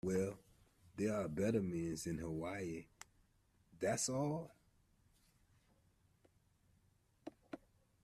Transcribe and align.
Well, 0.03 0.39
there 0.97 1.13
are 1.13 1.27
better 1.27 1.61
men 1.61 1.95
in 2.07 2.17
Hawaii, 2.17 2.85
that's 3.79 4.09
all. 4.09 4.49